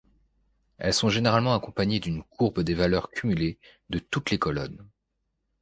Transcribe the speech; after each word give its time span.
Elles 0.79 0.95
sont 0.95 1.09
généralement 1.09 1.53
accompagnées 1.53 1.99
d'une 1.99 2.23
courbe 2.23 2.61
des 2.61 2.73
valeurs 2.73 3.11
cumulées 3.11 3.59
de 3.91 3.99
toutes 3.99 4.31
les 4.31 4.39
colonnes. 4.39 4.83